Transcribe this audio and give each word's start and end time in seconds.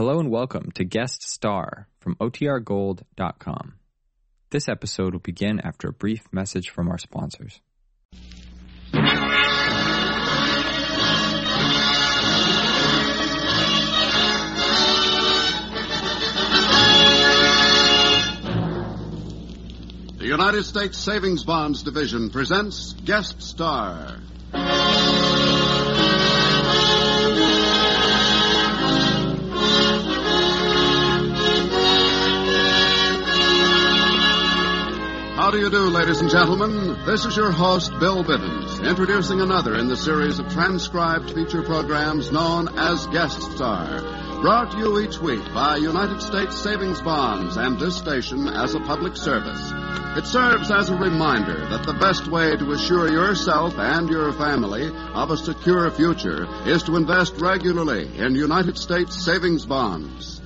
Hello 0.00 0.18
and 0.18 0.30
welcome 0.30 0.70
to 0.76 0.82
Guest 0.82 1.22
Star 1.28 1.86
from 2.00 2.14
OTRGold.com. 2.14 3.74
This 4.48 4.66
episode 4.66 5.12
will 5.12 5.20
begin 5.20 5.60
after 5.60 5.88
a 5.88 5.92
brief 5.92 6.22
message 6.32 6.70
from 6.70 6.88
our 6.88 6.96
sponsors. 6.96 7.60
The 8.92 9.04
United 20.20 20.62
States 20.62 20.96
Savings 20.96 21.44
Bonds 21.44 21.82
Division 21.82 22.30
presents 22.30 22.94
Guest 23.04 23.42
Star. 23.42 24.16
Ladies 36.00 36.22
and 36.22 36.30
gentlemen? 36.30 36.96
This 37.04 37.26
is 37.26 37.36
your 37.36 37.50
host, 37.50 37.92
Bill 38.00 38.24
Bivens, 38.24 38.88
introducing 38.88 39.42
another 39.42 39.76
in 39.76 39.88
the 39.88 39.98
series 39.98 40.38
of 40.38 40.50
transcribed 40.50 41.30
feature 41.30 41.60
programs 41.62 42.32
known 42.32 42.68
as 42.78 43.06
Guest 43.08 43.42
Star, 43.52 44.00
brought 44.40 44.70
to 44.70 44.78
you 44.78 44.98
each 45.00 45.18
week 45.18 45.44
by 45.52 45.76
United 45.76 46.22
States 46.22 46.56
Savings 46.56 47.02
Bonds 47.02 47.58
and 47.58 47.78
this 47.78 47.98
station 47.98 48.48
as 48.48 48.74
a 48.74 48.80
public 48.80 49.14
service. 49.14 49.60
It 50.16 50.24
serves 50.24 50.70
as 50.70 50.88
a 50.88 50.96
reminder 50.96 51.68
that 51.68 51.84
the 51.84 51.92
best 51.92 52.28
way 52.28 52.56
to 52.56 52.72
assure 52.72 53.12
yourself 53.12 53.74
and 53.76 54.08
your 54.08 54.32
family 54.32 54.88
of 55.12 55.30
a 55.30 55.36
secure 55.36 55.90
future 55.90 56.48
is 56.66 56.82
to 56.84 56.96
invest 56.96 57.36
regularly 57.42 58.08
in 58.16 58.34
United 58.34 58.78
States 58.78 59.22
savings 59.22 59.66
bonds. 59.66 60.39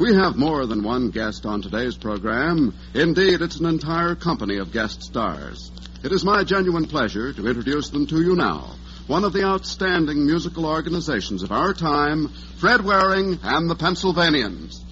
We 0.00 0.14
have 0.14 0.34
more 0.34 0.64
than 0.64 0.82
one 0.82 1.10
guest 1.10 1.44
on 1.44 1.60
today's 1.60 1.94
program. 1.94 2.72
Indeed, 2.94 3.42
it's 3.42 3.60
an 3.60 3.66
entire 3.66 4.14
company 4.14 4.56
of 4.56 4.72
guest 4.72 5.02
stars. 5.02 5.70
It 6.02 6.10
is 6.10 6.24
my 6.24 6.42
genuine 6.42 6.86
pleasure 6.86 7.34
to 7.34 7.46
introduce 7.46 7.90
them 7.90 8.06
to 8.06 8.16
you 8.16 8.34
now. 8.34 8.76
One 9.08 9.24
of 9.24 9.34
the 9.34 9.44
outstanding 9.44 10.24
musical 10.24 10.64
organizations 10.64 11.42
of 11.42 11.52
our 11.52 11.74
time, 11.74 12.28
Fred 12.56 12.82
Waring 12.82 13.40
and 13.42 13.68
the 13.68 13.74
Pennsylvanians. 13.74 14.82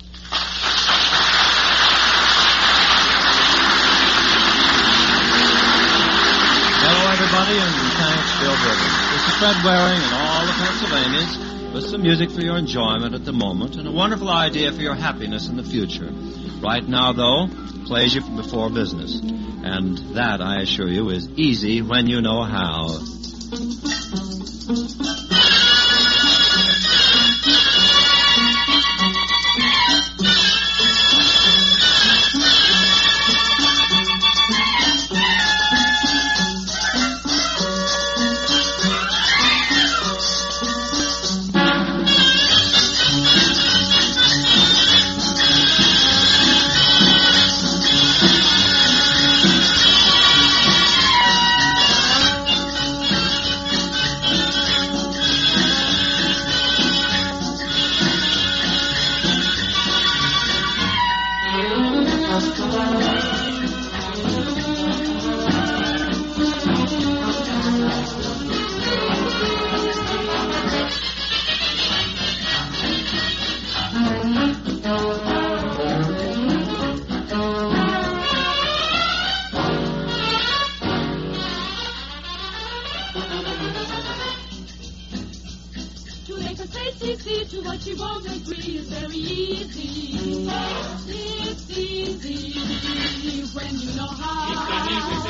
Hello, 6.84 7.10
everybody, 7.16 7.56
and 7.56 7.74
thanks, 7.96 8.40
Bill. 8.44 8.56
This 9.16 9.24
is 9.24 9.34
Fred 9.40 9.56
Waring 9.64 10.02
and 10.04 10.14
all 10.20 10.44
the 10.44 10.52
Pennsylvanians 10.52 11.57
with 11.72 11.84
some 11.84 12.02
music 12.02 12.30
for 12.30 12.40
your 12.40 12.56
enjoyment 12.56 13.14
at 13.14 13.24
the 13.24 13.32
moment 13.32 13.76
and 13.76 13.86
a 13.86 13.92
wonderful 13.92 14.28
idea 14.28 14.72
for 14.72 14.80
your 14.80 14.94
happiness 14.94 15.48
in 15.48 15.56
the 15.56 15.62
future. 15.62 16.10
Right 16.62 16.86
now, 16.86 17.12
though, 17.12 17.48
pleasure 17.86 18.20
from 18.20 18.36
before 18.36 18.70
business. 18.70 19.20
And 19.20 19.98
that, 20.16 20.40
I 20.40 20.60
assure 20.62 20.88
you, 20.88 21.10
is 21.10 21.28
easy 21.36 21.82
when 21.82 22.06
you 22.06 22.20
know 22.20 22.42
how. 22.42 23.00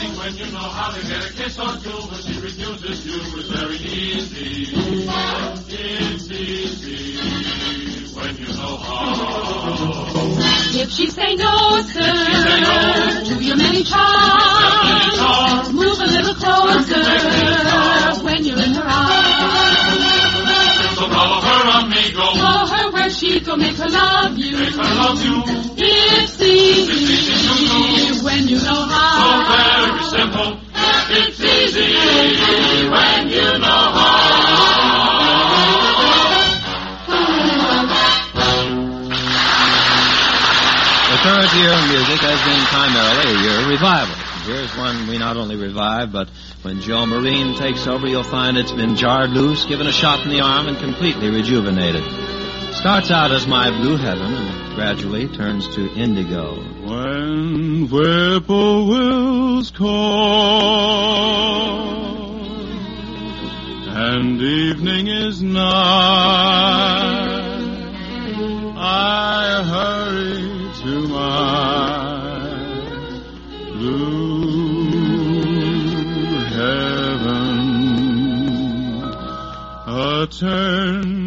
Thing 0.08 0.18
when 0.18 0.36
you 0.36 0.52
know 0.52 0.58
how 0.58 0.92
to 0.94 1.00
get 1.06 1.24
a 1.24 1.32
kiss 1.32 1.58
or 1.58 1.76
two 1.78 1.90
when 2.08 2.20
she 2.22 2.40
refuses 2.40 3.06
you. 3.06 3.20
It's 3.38 3.48
very 3.48 3.76
easy. 3.76 4.74
It's 5.70 6.30
easy 6.30 8.14
when 8.14 8.36
you 8.36 8.48
know 8.48 8.76
how. 8.76 9.68
If 10.80 10.90
she 10.90 11.06
say 11.10 11.34
no, 11.34 11.80
sir, 11.82 12.00
say 12.00 12.60
no 12.60 13.24
to 13.24 13.44
your 13.44 13.56
many 13.56 13.82
charms, 13.84 15.72
move 15.72 15.98
a 16.00 16.06
little 16.06 16.34
closer 16.34 17.04
when 18.24 18.44
you're 18.44 18.62
in 18.62 18.74
her 18.74 18.84
arms. 18.84 20.04
So 20.98 21.08
follow 21.08 21.40
her 21.40 21.86
amigo. 21.86 22.34
Show 22.34 22.66
her 22.66 22.90
where 22.92 23.10
she 23.10 23.40
go, 23.40 23.56
make 23.56 23.76
her 23.76 23.88
love 23.88 24.36
you. 24.38 24.58
Make 24.58 24.74
her 24.74 24.94
love 24.94 25.24
you. 25.24 25.42
It's 25.80 26.40
easy 26.40 28.24
when 28.24 28.46
you 28.48 28.58
know 28.60 28.77
music 41.86 42.20
has 42.20 42.40
been 42.44 42.64
primarily 42.66 43.62
of 43.62 43.68
revival. 43.68 44.14
Here's 44.44 44.74
one 44.76 45.06
we 45.06 45.18
not 45.18 45.36
only 45.36 45.56
revive, 45.56 46.10
but 46.10 46.28
when 46.62 46.80
Joe 46.80 47.06
Marine 47.06 47.54
takes 47.54 47.86
over, 47.86 48.06
you'll 48.06 48.24
find 48.24 48.56
it's 48.56 48.72
been 48.72 48.96
jarred 48.96 49.30
loose, 49.30 49.64
given 49.66 49.86
a 49.86 49.92
shot 49.92 50.24
in 50.24 50.30
the 50.30 50.40
arm, 50.40 50.68
and 50.68 50.78
completely 50.78 51.30
rejuvenated. 51.30 52.04
Starts 52.74 53.10
out 53.10 53.32
as 53.32 53.46
My 53.46 53.70
Blue 53.70 53.96
Heaven 53.96 54.34
and 54.34 54.74
gradually 54.74 55.28
turns 55.28 55.68
to 55.74 55.88
Indigo. 55.94 56.56
When 56.86 57.88
whippoorwills 57.88 59.70
call 59.70 61.08
and 63.90 64.40
evening 64.40 65.07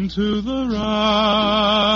to 0.08 0.40
the 0.40 0.66
right, 0.72 1.92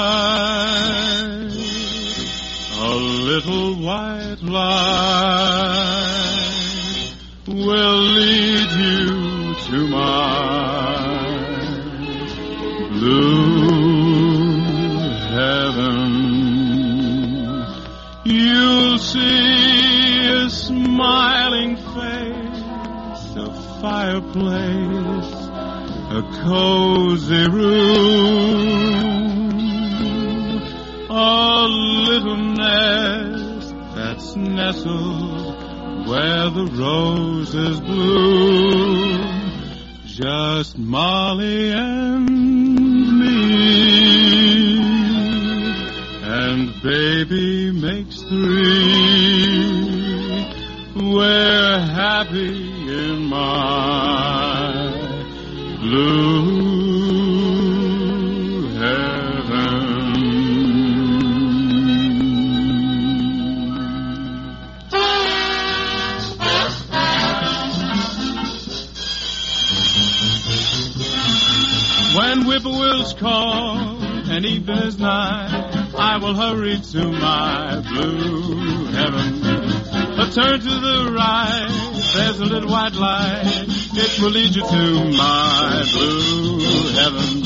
a 2.79 2.95
little 2.95 3.75
white 3.83 4.43
light 4.43 5.67
will 7.49 8.01
lead 8.03 8.71
you 8.71 9.55
to 9.67 9.87
my 9.89 11.17
blue 12.91 13.69
heaven. 15.37 16.13
You'll 18.25 18.99
see 18.99 20.27
a 20.29 20.49
smiling 20.51 21.77
face, 21.77 23.37
a 23.37 23.51
fireplace, 23.81 25.06
a 26.17 26.23
cozy 26.23 27.47
room, 27.51 28.71
a 31.11 31.67
little 32.09 32.37
nest 32.57 33.75
that's 33.95 34.35
nestled 34.35 36.09
where 36.09 36.49
the 36.49 36.67
roses 36.73 37.81
bloom. 37.81 39.27
Just 40.07 40.79
Molly 40.79 41.73
and 41.73 42.27
me. 43.21 43.67
and 46.23 46.83
baby 46.83 47.73
makes 47.73 48.23
three. 48.23 49.67
We're 50.97 51.79
happy 51.79 52.57
in 52.89 53.27
my 53.27 54.56
blue 55.87 57.37
heaven. 58.77 60.17
When 72.17 72.43
whippoorwills 72.47 73.15
call 73.19 74.03
and 74.29 74.45
evening 74.45 74.79
is 74.79 74.99
nigh, 74.99 75.91
I 75.97 76.19
will 76.19 76.35
hurry 76.35 76.81
to 76.81 77.13
my 77.13 77.81
blue 77.81 78.87
heaven. 78.87 79.45
A 80.19 80.31
turn 80.33 80.61
to 80.61 80.81
the 80.89 81.13
right, 81.15 82.03
there's 82.15 82.41
a 82.41 82.45
little 82.45 82.71
white 82.71 82.95
light. 82.95 83.86
It 83.99 84.21
will 84.21 84.31
lead 84.31 84.55
you 84.55 84.61
to 84.63 85.05
my 85.17 85.85
blue 85.91 86.89
heaven. 86.93 87.43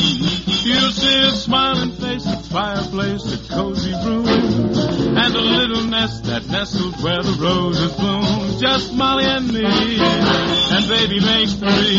You'll 0.66 0.90
see 0.90 1.18
a 1.22 1.30
smiling 1.30 1.92
face, 1.92 2.26
a 2.26 2.36
fireplace, 2.36 3.32
a 3.32 3.38
cozy 3.52 3.92
room, 3.92 4.26
and 4.26 5.34
a 5.34 5.40
little 5.40 5.84
nest 5.84 6.24
that 6.24 6.48
nestled 6.48 7.00
where 7.02 7.22
the 7.22 7.38
roses 7.40 7.92
bloom. 7.92 8.58
Just 8.60 8.92
Molly 8.94 9.26
and 9.26 9.46
me, 9.52 9.64
and 9.64 10.88
baby 10.88 11.20
makes 11.20 11.54
three. 11.54 11.98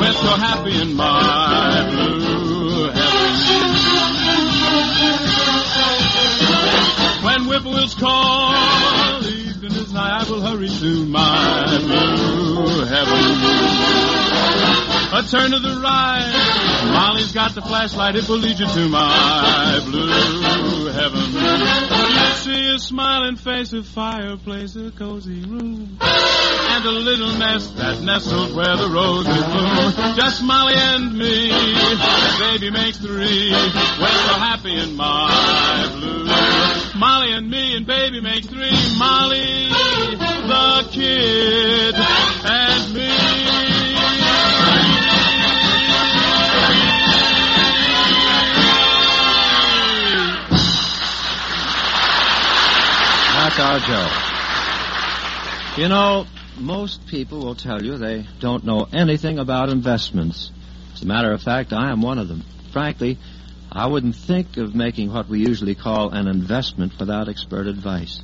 We're 0.00 0.12
so 0.12 0.34
happy 0.36 0.80
in 0.80 0.94
my 0.94 1.88
blue 1.88 2.90
heaven. 2.90 3.22
When 7.24 7.44
whippoorwills 7.44 7.94
call, 7.94 8.52
I 9.94 10.24
will 10.28 10.40
hurry 10.40 10.68
to 10.68 11.06
my 11.06 11.78
blue 11.80 12.84
heaven. 12.86 13.18
A 15.14 15.22
turn 15.28 15.50
to 15.50 15.58
the 15.58 15.78
right, 15.82 16.90
Molly's 16.94 17.32
got 17.32 17.54
the 17.54 17.60
flashlight, 17.60 18.16
it 18.16 18.26
will 18.28 18.38
lead 18.38 18.58
you 18.58 18.66
to 18.66 18.88
my 18.88 19.80
blue 19.84 20.86
heaven. 20.86 21.32
See 22.36 22.74
a 22.74 22.78
smiling 22.78 23.36
face, 23.36 23.74
a 23.74 23.82
fireplace, 23.82 24.74
a 24.76 24.90
cozy 24.92 25.44
room, 25.44 25.98
and 26.00 26.84
a 26.84 26.90
little 26.90 27.36
nest 27.36 27.76
that 27.76 28.00
nestles 28.00 28.54
where 28.54 28.76
the 28.76 28.88
roses 28.88 29.44
bloom. 29.44 30.16
Just 30.16 30.42
Molly 30.42 30.74
and 30.74 31.12
me, 31.12 31.50
baby 32.40 32.70
makes 32.70 32.96
three. 32.96 33.50
We're 33.52 34.38
happy 34.40 34.74
in 34.74 34.96
my 34.96 35.90
blue. 35.92 36.81
Molly 37.02 37.32
and 37.32 37.50
me 37.50 37.76
and 37.76 37.84
baby 37.84 38.20
make 38.20 38.44
three. 38.44 38.70
Molly, 38.96 39.68
the 39.68 40.88
kid, 40.92 41.96
and 41.96 42.94
me. 42.94 43.08
That's 53.34 53.58
our 53.58 53.80
Joe. 53.80 54.08
You 55.82 55.88
know, 55.88 56.28
most 56.56 57.04
people 57.08 57.40
will 57.40 57.56
tell 57.56 57.82
you 57.82 57.98
they 57.98 58.28
don't 58.38 58.62
know 58.62 58.86
anything 58.92 59.40
about 59.40 59.70
investments. 59.70 60.52
As 60.94 61.02
a 61.02 61.06
matter 61.06 61.32
of 61.32 61.42
fact, 61.42 61.72
I 61.72 61.90
am 61.90 62.00
one 62.00 62.20
of 62.20 62.28
them. 62.28 62.44
Frankly, 62.72 63.18
I 63.74 63.86
wouldn't 63.86 64.16
think 64.16 64.58
of 64.58 64.74
making 64.74 65.10
what 65.10 65.30
we 65.30 65.40
usually 65.40 65.74
call 65.74 66.10
an 66.10 66.28
investment 66.28 66.92
without 67.00 67.30
expert 67.30 67.66
advice. 67.66 68.20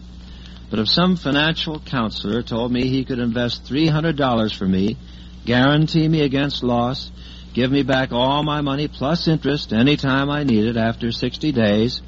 But 0.68 0.78
if 0.78 0.90
some 0.90 1.16
financial 1.16 1.80
counselor 1.80 2.42
told 2.42 2.70
me 2.70 2.86
he 2.86 3.06
could 3.06 3.18
invest 3.18 3.64
$300 3.64 4.54
for 4.54 4.66
me, 4.66 4.98
guarantee 5.46 6.06
me 6.06 6.20
against 6.20 6.62
loss, 6.62 7.10
give 7.54 7.70
me 7.70 7.82
back 7.82 8.12
all 8.12 8.42
my 8.42 8.60
money 8.60 8.88
plus 8.88 9.26
interest 9.26 9.72
any 9.72 9.96
time 9.96 10.28
I 10.28 10.44
need 10.44 10.66
it 10.66 10.76
after 10.76 11.10
60 11.10 11.50
days, 11.52 12.02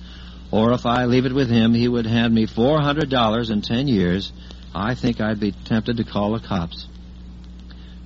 or 0.51 0.75
if 0.75 0.85
I 0.85 1.07
leave 1.07 1.25
it 1.25 1.33
with 1.33 1.49
him, 1.49 1.73
he 1.73 1.89
would 1.89 2.07
hand 2.07 2.35
me 2.35 2.47
$400 2.47 3.51
in 3.51 3.63
10 3.63 3.89
years, 3.89 4.33
I 4.75 4.95
think 4.95 5.19
I'd 5.19 5.41
be 5.41 5.53
tempted 5.53 5.97
to 5.97 6.05
call 6.05 6.33
the 6.33 6.47
cops. 6.47 6.87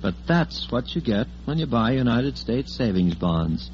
But 0.01 0.15
that's 0.25 0.71
what 0.71 0.95
you 0.95 1.01
get 1.01 1.27
when 1.43 1.57
you 1.57 1.65
buy 1.65 1.91
United 1.91 2.37
States 2.37 2.73
savings 2.73 3.15
bonds. 3.15 3.69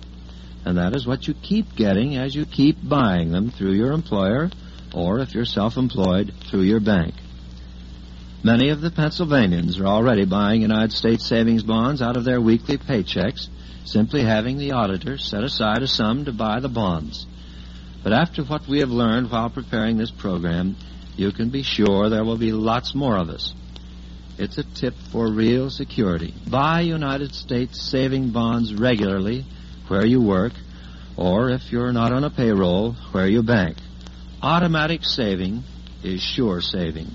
And 0.66 0.78
that 0.78 0.96
is 0.96 1.08
what 1.08 1.28
you 1.28 1.34
keep 1.34 1.76
getting 1.76 2.18
as 2.18 2.36
you 2.36 2.46
keep 2.46 2.78
buying 2.88 3.32
them 3.32 3.50
through 3.50 3.74
your 3.74 3.92
employer, 3.92 4.50
or 4.94 5.20
if 5.20 5.34
you're 5.34 5.46
self-employed, 5.46 6.34
through 6.50 6.64
your 6.64 6.80
bank. 6.80 7.16
Many 8.44 8.70
of 8.70 8.82
the 8.82 8.92
Pennsylvanians 8.92 9.80
are 9.80 9.86
already 9.86 10.26
buying 10.26 10.62
United 10.62 10.92
States 10.92 11.26
savings 11.26 11.64
bonds 11.64 12.02
out 12.02 12.18
of 12.18 12.24
their 12.24 12.42
weekly 12.42 12.78
paychecks, 12.78 13.48
simply 13.86 14.24
having 14.24 14.58
the 14.58 14.72
auditor 14.72 15.18
set 15.18 15.44
aside 15.44 15.84
a 15.84 15.88
sum 15.88 16.26
to 16.26 16.32
buy 16.32 16.60
the 16.60 16.70
bonds. 16.70 17.26
But 18.04 18.14
after 18.14 18.44
what 18.44 18.68
we 18.68 18.80
have 18.80 18.90
learned 18.90 19.32
while 19.32 19.50
preparing 19.50 19.98
this 19.98 20.12
program, 20.12 20.76
you 21.16 21.32
can 21.32 21.50
be 21.50 21.62
sure 21.62 22.10
there 22.10 22.24
will 22.24 22.38
be 22.38 22.52
lots 22.52 22.96
more 22.96 23.18
of 23.18 23.30
us. 23.30 23.54
It's 24.40 24.58
a 24.58 24.64
tip 24.64 24.96
for 25.12 25.32
real 25.32 25.70
security. 25.70 26.34
Buy 26.50 26.82
United 26.82 27.36
States 27.36 27.80
saving 27.80 28.32
bonds 28.32 28.74
regularly 28.74 29.46
where 29.88 30.06
you 30.06 30.22
work, 30.22 30.54
or 31.18 31.50
if 31.50 31.72
you're 31.72 31.92
not 31.92 32.12
on 32.12 32.24
a 32.24 32.30
payroll, 32.30 32.94
where 33.12 33.28
you 33.28 33.44
bank. 33.44 33.78
Automatic 34.42 35.04
saving 35.04 35.64
is 36.04 36.22
sure 36.22 36.62
saving. 36.62 37.08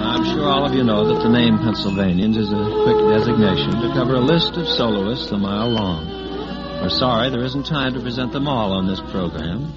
I'm 0.00 0.24
sure 0.24 0.48
all 0.48 0.64
of 0.64 0.74
you 0.74 0.82
know 0.82 1.12
that 1.12 1.22
the 1.22 1.28
name 1.28 1.58
Pennsylvanians 1.58 2.36
is 2.36 2.50
a 2.50 2.82
quick 2.84 2.98
designation 3.12 3.70
to 3.82 3.92
cover 3.94 4.14
a 4.14 4.20
list 4.20 4.56
of 4.56 4.66
soloists 4.66 5.30
a 5.30 5.36
mile 5.38 5.68
long. 5.68 6.06
We're 6.80 6.90
sorry 6.90 7.28
there 7.30 7.44
isn't 7.44 7.66
time 7.66 7.94
to 7.94 8.00
present 8.00 8.32
them 8.32 8.48
all 8.48 8.72
on 8.72 8.86
this 8.86 9.00
program, 9.10 9.72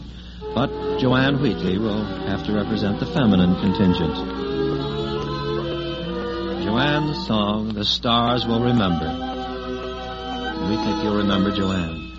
but 0.55 0.69
Joanne 1.01 1.41
Wheatley 1.41 1.79
will 1.79 2.03
have 2.29 2.45
to 2.45 2.53
represent 2.53 2.99
the 2.99 3.07
feminine 3.07 3.55
contingent. 3.55 4.13
Joanne's 6.63 7.25
song, 7.25 7.73
The 7.73 7.83
Stars 7.83 8.45
Will 8.45 8.61
Remember. 8.61 9.09
We 10.69 10.75
think 10.75 11.03
you'll 11.03 11.17
remember 11.17 11.49
Joanne. 11.49 12.10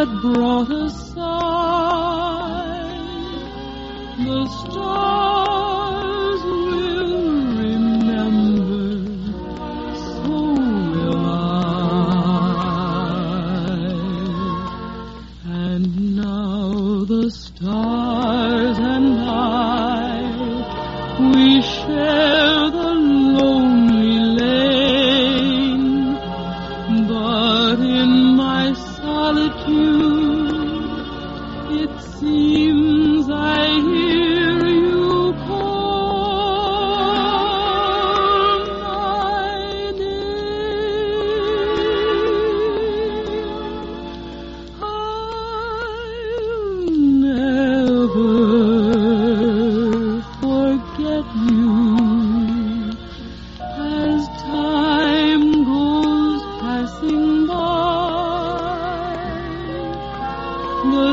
That 0.00 0.20
brought 0.22 0.70
a 0.70 0.88
sigh. 0.88 1.20
The 4.16 4.46
stars 4.48 5.19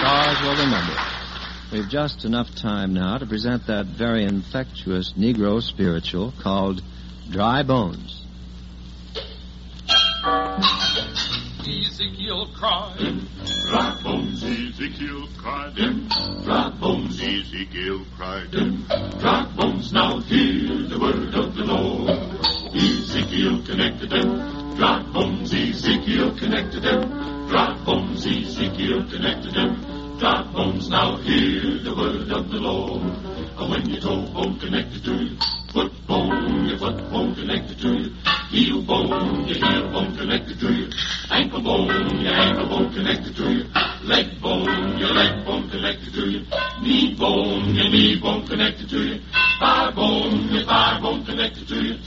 Stars 0.00 0.40
will 0.40 0.56
remember. 0.56 0.96
We've 1.70 1.88
just 1.90 2.24
enough 2.24 2.54
time 2.54 2.94
now 2.94 3.18
to 3.18 3.26
present 3.26 3.66
that 3.66 3.84
very 3.84 4.24
infectious 4.24 5.12
Negro 5.12 5.62
spiritual 5.62 6.32
called 6.42 6.80
Dry 7.28 7.62
Bones. 7.62 8.22
Ezekiel 11.60 12.48
cried, 12.56 12.96
dry 13.68 14.00
bones, 14.02 14.42
Ezekiel 14.42 15.28
cried, 15.36 15.74
dry 16.44 16.70
bones, 16.80 17.20
Ezekiel 17.20 18.06
cried, 18.16 18.50
dry 19.20 19.52
bones. 19.54 19.92
Now 19.92 20.20
hear 20.20 20.88
the 20.88 20.98
word 20.98 21.34
of 21.34 21.54
the 21.54 21.64
Lord. 21.64 21.99
Of 32.40 32.50
the 32.50 32.58
Lord. 32.58 33.02
When 33.70 33.90
your 33.90 34.00
toe 34.00 34.24
bone 34.32 34.58
connected 34.58 35.04
to 35.04 35.12
you, 35.12 35.36
foot 35.72 35.92
bone, 36.06 36.64
your 36.64 36.78
foot 36.78 36.96
bone 37.10 37.34
connected 37.34 37.78
to 37.80 37.88
you, 37.92 38.14
heel 38.48 38.82
bone, 38.82 39.46
your 39.46 39.58
heel 39.58 39.92
bone 39.92 40.16
connected 40.16 40.58
to 40.58 40.72
you, 40.72 40.88
ankle 41.30 41.60
bone, 41.60 42.20
your 42.20 42.32
ankle 42.32 42.66
bone 42.66 42.92
connected 42.94 43.36
to 43.36 43.52
you, 43.52 43.64
leg 44.04 44.40
bone, 44.40 44.98
your 44.98 45.12
leg 45.12 45.44
bone 45.44 45.68
connected 45.68 46.14
to 46.14 46.30
you, 46.30 46.40
knee 46.82 47.14
bone, 47.14 47.74
your 47.74 47.90
knee 47.90 48.18
bone 48.18 48.46
connected 48.46 48.88
to 48.88 48.98
you, 49.04 49.20
thigh 49.60 49.90
bone, 49.90 50.48
your 50.48 50.64
thigh 50.64 50.98
bone 51.00 51.22
connected 51.26 51.68
to 51.68 51.76
you, 51.84 51.98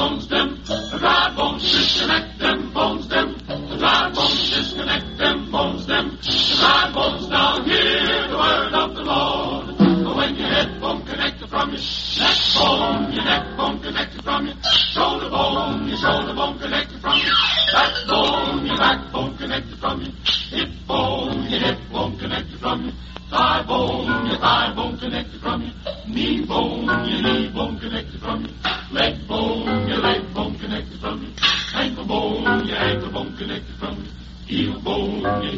Bones, 0.00 0.28
them 0.28 0.62
dry 0.64 1.34
bones. 1.36 1.60
Disconnect 1.60 2.38
them 2.38 2.72
bones, 2.72 3.06
them 3.08 3.36
the 3.46 3.76
dry 3.76 4.10
bones. 4.14 4.50
Disconnect 4.50 5.18
them 5.18 5.50
bones, 5.52 5.86
them 5.86 6.16
the 6.16 6.56
dry 6.56 6.90
bones. 6.94 7.28
Now 7.28 7.62
hear 7.64 8.28
the 8.28 8.38
word 8.38 8.72
of 8.72 8.94
the 8.94 9.02
Lord. 9.02 9.76
But 9.76 10.16
When 10.16 10.36
your 10.36 10.48
head 10.48 10.80
bone 10.80 11.04
connected 11.04 11.50
from 11.50 11.68
your 11.68 11.84
neck 12.16 12.38
bone, 12.56 13.12
your 13.12 13.24
neck 13.24 13.56
bone 13.58 13.80
connected 13.82 14.24
from 14.24 14.46
your 14.46 14.56
shoulder 14.62 15.28
bone, 15.28 15.86
your 15.86 15.98
shoulder 15.98 16.32
bone 16.34 16.58
connected 16.58 16.98
from 17.02 17.18
your 17.20 17.36
backbone, 17.70 18.66
your 18.66 18.78
back 18.78 19.02
backbone 19.04 19.36
connected 19.36 19.78
from 19.78 20.00
your 20.00 20.12
hip 20.48 20.70
bone, 20.88 21.42
your 21.50 21.60
hip 21.60 21.78
bone 21.92 22.16
connected 22.18 22.58
from 22.58 22.84
your 22.84 22.94
thigh 23.28 23.62
bone, 23.68 24.26
your 24.30 24.38
thigh 24.38 24.72
bone 24.74 24.98
connected 24.98 25.40
from 25.42 25.60
your 25.60 25.74
knee 26.08 26.46
bone, 26.46 26.86
your 27.06 27.22
knee 27.22 27.50
bone 27.52 27.78
connected 27.78 28.18
from 28.18 28.46
your 28.46 28.54
leg 28.92 29.19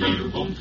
bone, 0.03 0.55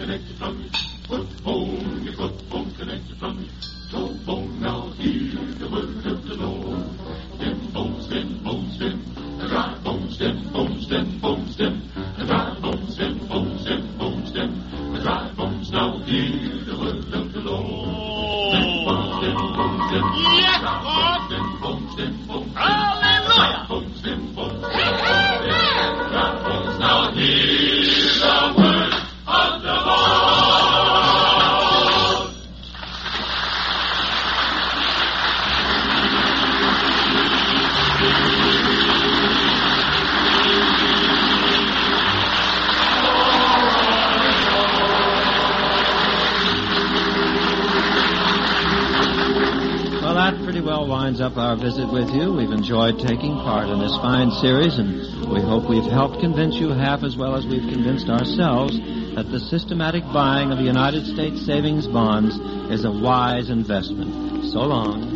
that 50.22 50.44
pretty 50.44 50.62
well 50.62 50.88
winds 50.88 51.20
up 51.20 51.36
our 51.36 51.58
visit 51.58 51.92
with 51.92 52.08
you. 52.14 52.32
We've 52.32 52.52
enjoyed 52.52 53.00
taking 53.00 53.34
part 53.42 53.68
in 53.70 53.80
this 53.80 53.96
fine 54.06 54.30
series, 54.30 54.78
and 54.78 55.34
we 55.34 55.42
hope 55.42 55.68
we've 55.68 55.92
helped 55.92 56.20
convince 56.20 56.54
you 56.58 56.70
half 56.70 57.02
as 57.02 57.18
well 57.18 57.36
as 57.36 57.48
we've 57.48 57.68
convinced 57.74 58.08
ourselves 58.08 58.78
that 59.16 59.32
the 59.32 59.40
systematic 59.40 60.04
buying 60.14 60.52
of 60.52 60.60
United 60.60 61.08
States 61.08 61.44
savings 61.44 61.88
bonds 61.88 62.38
is 62.70 62.86
a 62.86 62.92
wise 62.92 63.50
investment. 63.50 64.46
So 64.54 64.60
long. 64.60 65.11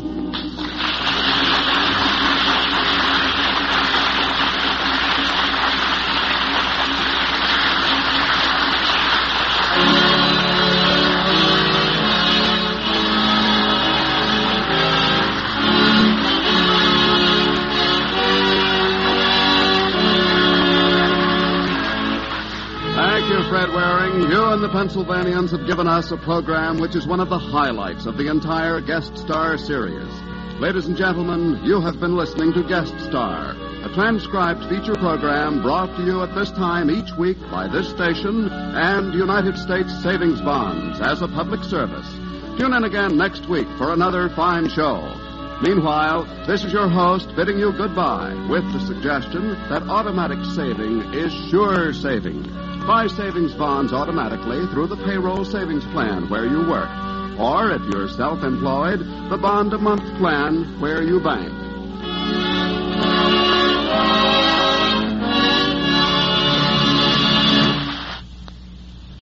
The 24.65 24.71
Pennsylvanians 24.71 25.51
have 25.51 25.67
given 25.67 25.87
us 25.87 26.09
a 26.09 26.17
program 26.17 26.79
which 26.79 26.95
is 26.95 27.05
one 27.05 27.19
of 27.19 27.29
the 27.29 27.37
highlights 27.37 28.07
of 28.07 28.17
the 28.17 28.31
entire 28.31 28.81
Guest 28.81 29.15
Star 29.15 29.59
series. 29.59 30.11
Ladies 30.59 30.87
and 30.87 30.97
gentlemen, 30.97 31.63
you 31.63 31.79
have 31.81 31.99
been 31.99 32.15
listening 32.15 32.51
to 32.53 32.63
Guest 32.63 32.99
Star, 33.01 33.51
a 33.85 33.93
transcribed 33.93 34.65
feature 34.67 34.95
program 34.95 35.61
brought 35.61 35.95
to 35.97 36.03
you 36.03 36.23
at 36.23 36.33
this 36.33 36.49
time 36.49 36.89
each 36.89 37.11
week 37.15 37.39
by 37.51 37.67
this 37.67 37.87
station 37.91 38.49
and 38.49 39.13
United 39.13 39.55
States 39.55 39.93
Savings 40.01 40.41
Bonds 40.41 40.99
as 40.99 41.21
a 41.21 41.27
public 41.27 41.63
service. 41.63 42.09
Tune 42.57 42.73
in 42.73 42.85
again 42.85 43.15
next 43.15 43.47
week 43.47 43.67
for 43.77 43.93
another 43.93 44.29
fine 44.29 44.67
show. 44.67 44.97
Meanwhile, 45.61 46.25
this 46.47 46.63
is 46.63 46.73
your 46.73 46.89
host 46.89 47.29
bidding 47.35 47.59
you 47.59 47.71
goodbye 47.71 48.33
with 48.49 48.65
the 48.73 48.79
suggestion 48.79 49.49
that 49.69 49.83
automatic 49.83 50.43
saving 50.55 51.13
is 51.13 51.31
sure 51.51 51.93
saving. 51.93 52.74
Buy 52.85 53.07
savings 53.07 53.51
bonds 53.55 53.93
automatically 53.93 54.67
through 54.67 54.85
the 54.87 54.95
payroll 54.97 55.43
savings 55.43 55.83
plan 55.85 56.29
where 56.29 56.45
you 56.45 56.69
work. 56.69 56.89
Or 57.39 57.71
if 57.71 57.81
you're 57.91 58.07
self 58.07 58.43
employed, 58.43 58.99
the 59.31 59.37
bond 59.37 59.73
a 59.73 59.79
month 59.79 60.03
plan 60.19 60.79
where 60.79 61.01
you 61.01 61.19
bank. 61.19 61.64